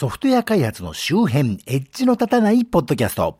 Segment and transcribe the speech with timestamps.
[0.00, 3.38] ソフトウェア開発の周辺、エッジの立たないポッドキャスト。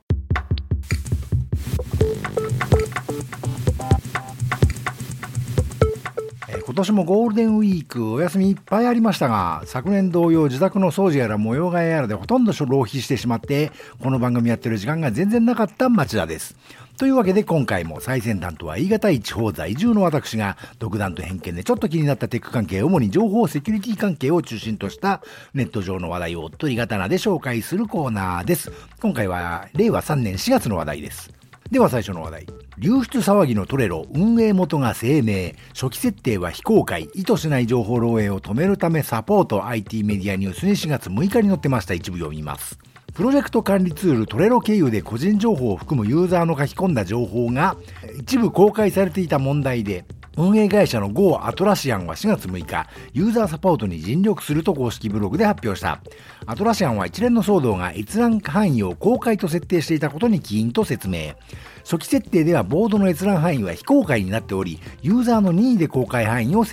[6.66, 13.72] 今年もゴールデンウィークお休みいっぱいありましたが、昨年同様自宅の掃除やら模様替えやらでほとんど浪費してしまって、
[14.02, 16.58] この番組やってる時間が全然なかった町田です。
[17.01, 25.23] というわけで今回も最先端とは言い難い地方在住の私が独断と偏見でちょっと気になったテック関係、主に情報セキュリティ関係を中心とした
[25.55, 28.71] ネット上の話題を鳥刀で紹介するコーナーです。
[29.00, 31.32] 今回は令和3年4月の話題です。
[31.71, 32.47] では最初の話題。
[32.77, 42.79] 流出騒ぎのトレロ、運営元が声明、初期設定は非公開、意図しない情報漏洩を止めるためサポート IT メディアニュースに4月6日に載ってました一部読みます。
[43.20, 47.77] プロジェクト管理ツールトレロ経由で個人情報を含むユーザーの書き込んだ情報が
[48.19, 50.06] 一部公開されていた問題で、
[50.38, 56.01] 運営会社の Go アトラシアンは4月6日、ユーザーサポートに尽力すると公式ブログで発表した。
[56.46, 61.34] アトラシアンは一連の騒動が閲覧範囲を公開と設定していたことに起因と説明。
[61.80, 66.64] 初期設定ではボードの閲覧範囲は非公開になっており、ユーザーの任意で公開範囲を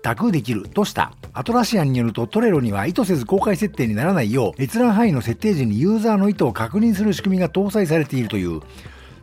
[0.00, 1.12] 選択できるとした。
[1.32, 8.60] アトラシアンによると Trelloには意図せず公開設定にならないよう閲覧範囲の設定時にユーザーの意図を確認する仕組みが搭載されているという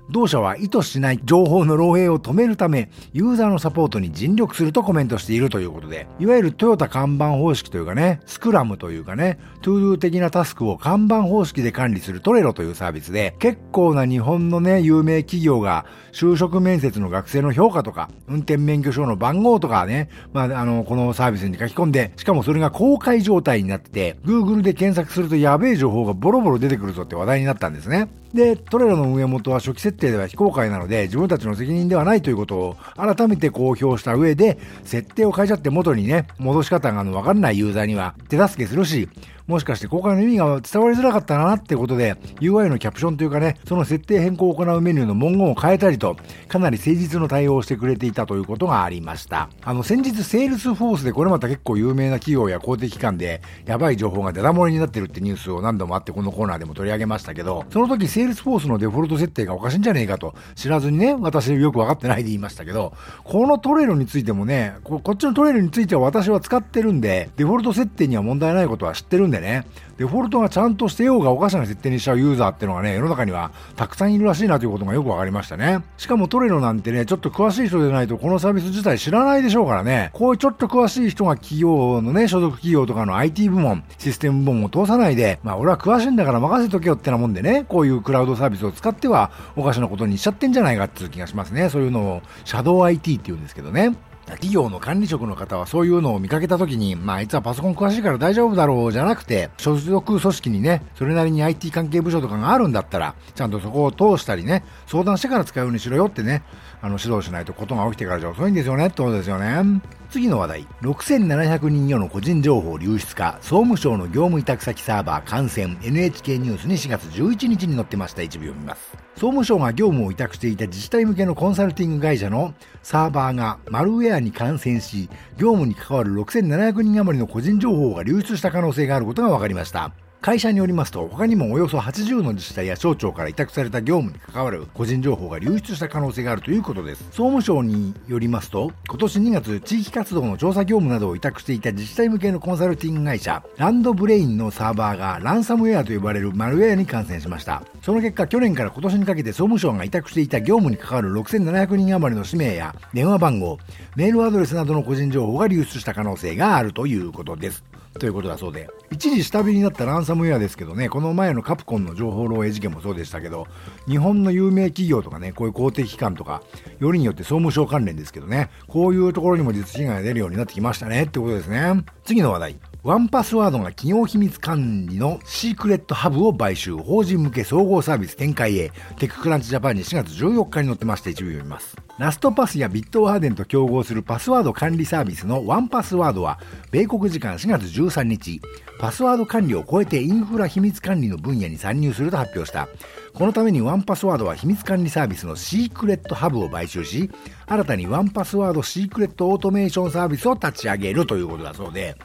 [0.09, 28.07] 同社は意図しない情報の漏洩を止めるため、ユーザーのサポートに尽力するとコメントしているということで、いわゆるトヨタかんばん方式というかね、スクラムというかね、 ToDo 的なタスクをかんばん方式で管理する Trelloというサービスで、結構な日本のね、有名企業が就職面接の学生の評価とか、運転免許証の番号とかね、まあ、あの、このサービスに書き込んで、しかもそれが公開状態になってて、Google で検索するとやべえ情報がボロボロ出てくるぞって話題になったんですね。
[28.37, 39.09] で、トレロの運営元は初期設定では非公開なので、自分たちの責任ではないということを改めて公表した上で、設定を変えちゃって元にね、戻し方がわかんないユーザーには手助けするし、
[39.47, 46.17] もしかして公開の意味が伝わりづらかったなってことで、UI のキャプションというかね、その設定変更を行うメニューの文言を変えたりと、
[46.49, 49.49] かなり誠実の対応をしてくれていたということがありました。
[49.63, 62.91] あの、先日、セールスフォースでこれまた結構有名な企業や公的機関で、やばい情報がダダ漏れになってるってニュースを何度もあってこのコーナーでも取り上げましたけど、その時、セールスフォースのデフォルト設定がおかしいんじゃねえかと、知らずにね、私よくわかってないで言いましたけど、
[63.23, 69.65] この Trello についてもね、こっちの Trello については私は使ってるんで、デフォルト設定には問題ないことは知ってるんでね、
[69.97, 75.83] デフォルトがちゃんとしてようがおかしな設定にしちゃうユーザーっていうのがね、世の中にはたくさんいるらしいなということがよくわかりましたね。
[75.97, 91.69] しかもトレロなんてね、ちょっと詳しい人でないとこのサービス自体知らないでしょうからね、こういうちょっと詳しい人が企業のね、所属企業とかの IT 部門、システム部門を通さないで、まあ俺は詳しいんだから任せとけよってなもんでね、こういうクラウドサービスを使ってはおかしなことにしちゃってんじゃないかっていう気がしますね。
[91.69, 93.95] そういうのをシャドウ IT って言うんですけどね。
[94.33, 106.43] 企業の管理職の方はそういうのを見かけた時に、まあ、あいつはパソコン詳しいから大丈夫だろうじゃなくて、所属組織にね、それなりに IT 関係部署とかがあるんだったら、ちゃんとそこを通したりね、相談してから使うようにしろよってね、
[106.81, 109.81] あの、指導しないとことが起きてからじゃ遅いんですよねってことですよね。
[110.09, 110.67] 次の話題。
[110.81, 118.21] 6700人余の個人情報流出か、総務省の業務委託先サーバー感染、NHK ニュースに4月11日に載ってました。
[118.21, 118.93] 一部読みます。
[119.15, 129.91] 総務省が業務を委託していた自治体向けのコンサルティング会社のサーバーがマルウェアに感染し、業務に関わる6700人余りの個人情報が流出した可能性があることが分かりました。
[130.19, 137.03] 会社によりますと、他にもおよそ80の自治体や省庁から委託された業務に関わる個人情報が流出した可能性があるということです。
[137.05, 147.63] 総務省によりますと、今年2月、地域活動の調査業務などを委託していた自治体向けのコンサルティング会社、ランドブレインのサーバーがランサムウェアと呼ばれるマルウェアに感染しました。
[147.81, 153.59] その結果、去年から今年にかけて総務省が委託していた業務に関わる6700人余りの氏名や電話番号、
[153.95, 157.63] メールアドレスなどの個人情報が流出した可能性があるということです。
[157.97, 163.47] ということだそうで、一時下火になったランサムウェアですけどね、この前のカプコンの情報漏洩事件もそうでしたけど、
[163.87, 166.41] 日本の有名企業とかね、こういう公的機関とか、
[166.79, 171.83] よりによって総務省関連ですけどね、こういうところにも実被害が出るようになってきましたねってことですね。
[172.03, 172.55] 次の話題。
[172.87, 181.75] ワンパスワードが企業秘密管理のシークレットハブを買収、法人向け総合サービス展開へ、テッククランチジャパンに4月14日に載ってまして一部読みます。
[181.99, 186.39] ラストパスやビットワーデンと競合するパスワード管理サービスのワンパスワードは、
[186.71, 188.39] 米国時間4月13日、
[188.79, 192.69] パスワード管理を超えてインフラ秘密管理の分野に参入すると発表した。
[193.13, 197.11] このためにワンパスワードは秘密管理サービスのシークレットハブを買収し、
[197.47, 201.97] 新たにワンパスワードシークレットオートメーションサービスを立ち上げるということだそうで、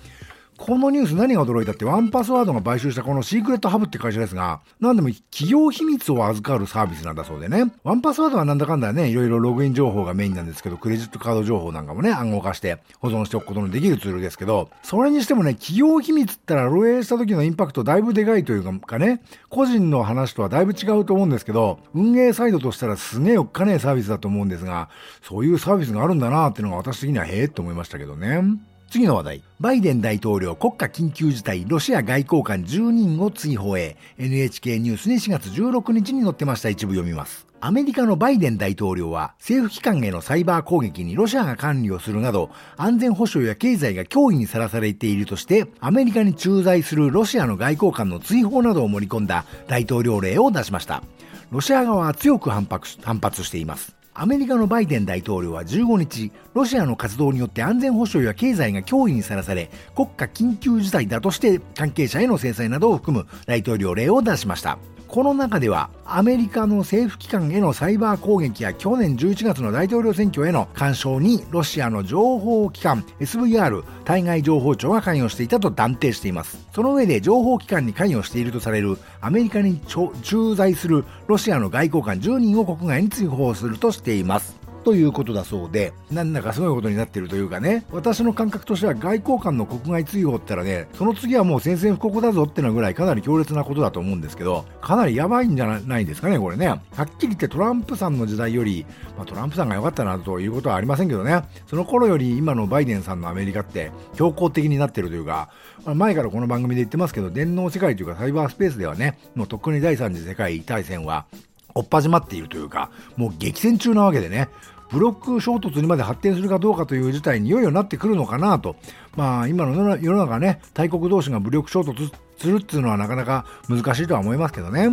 [0.62, 7.73] このニュース何が驚いたってワンパスワードが買収したこのシークレットハブって会社ですが、何でも企業秘密を預かるサービスなんだそうでね。
[7.82, 24.91] ワンパスワードはなんだかんだね、いろいろログイン情報がメインなんですけど、クレジットカード情報なんかもね、暗号化して保存しておくことのできるツールですけど、それにしてもね、企業秘密ったら漏洩した時のインパクトだいぶでかいというかね、個人の話とはだいぶ違うと思うんですけど、運営サイドとしたらすげえおっかねえサービスだと思うんですが、
[25.23, 28.72] そういうサービスがあるんだなーっていうのが私的にはへえって思いましたけどね。
[28.93, 29.43] 次の話題。
[29.59, 37.47] バイデン大統領国家緊急事態ロシア外交官10人を追放へ NHK ニュースに4月16日に載ってました一部読みます。
[37.62, 51.03] アメリカのバイデン大統領は政府機関へのサイバー攻撃にロシアが管理をするなど安全保障や経済が脅威にさらされているとしてアメリカに駐在するロシアの外交官の追放などを盛り込んだ大統領令を出しました。
[51.50, 54.02] ロシア側は強く反発反発しています。
[54.14, 64.79] アメリカのバイデン大統領は15日、ロシアの活動によって安全保障や経済が脅威にさらされ、国家緊急事態だとして関係者への制裁などを含む大統領令を出しました。
[65.12, 76.67] この中では、アメリカの政府機関へのサイバー攻撃や去年11月の大統領選挙への干渉にロシアの情報機関 SVR 対外情報庁が関与していたと断定しています。
[76.75, 79.82] その上で情報機関に関与しているとされるアメリカに
[80.23, 84.62] 駐在するロシアの外交官10人を国外に追放するとしています。
[84.82, 96.69] ということだそうで、なんだかすごいことになってるというかね、私の感覚としては外交官の国外追放ったらね、その次はもう宣戦布告だぞってのぐらいかなり強烈なことだと思うんですけど、かなりやばいんじゃないですかね、これね。
[96.69, 98.84] はっきり言ってトランプさんの時代より、
[99.17, 105.50] まあ、トランプさんが良かったなということはありませんけどね、その頃より今のバイデンさんのアメリカって強硬的になってるというか、
[105.94, 111.26] 前からこの番組で言ってますけど、電脳世界というかサイバースペースではね、もうとっくに第三次世界大戦は
[111.75, 114.49] 追っ始まっているというか、もう激戦中なわけでね、
[114.91, 118.77] ブロック衝突にまで発展するかどうかという事態にいよいよなってくるのかなと。
[119.17, 124.91] まあ、今の世の中ね、大国同士が武力衝突するっていうのはなかなか難しいとは思いますけどね。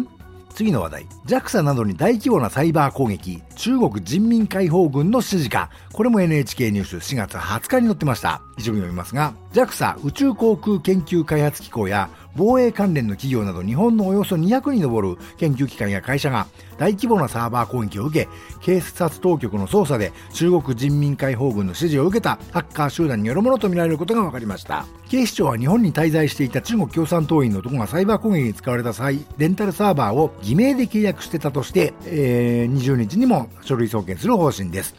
[0.53, 16.47] 次の話題 JAXA などに大規模なサイバー攻撃中国人民解放軍の指示かこれも NHK ニュース4月20日に載ってました一部読みますが JAXA 宇宙航空研究開発機構や防衛関連の企業など日本のおよそ200に上る研究機関や会社が
[16.77, 18.29] 大規模なサーバー攻撃を受け、
[18.61, 24.85] 警察当局の捜査で中国人民解放軍の指示を受けたハッカー集団によるものとみられることが分かりました。
[25.09, 34.95] 警視庁は日本に滞在していた中国共産党員の男がサイバー攻撃に使われた際、レンタルサーバーを偽名で契約してたとして、えー、20日にも書類送検する方針です。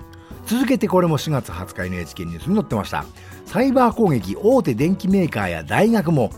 [0.47, 3.05] 続けてこれも4月20日 NHK ニュースに載ってました。
[3.47, 6.31] サイバー攻撃大手電機メーカーや大学も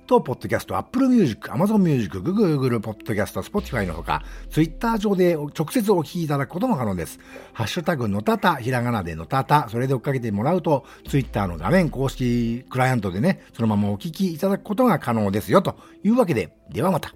[0.05, 7.19] と、ポッドキャスト、Apple Music、Amazon Music、Google ポッドキャスト、Spotify のほか、Twitter 上で直接お聞きいただくことも可能です。
[7.53, 17.13] ハッシュタグのたた、ひらがなでのたた、それで追っかけてもらうと、Twitter の画面公式クライアントでね、そのままお聞きいただくことが可能ですよ、というわけで、ではまた。